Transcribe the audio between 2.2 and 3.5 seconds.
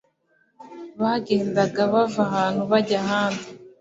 ahantu bajya ahandi,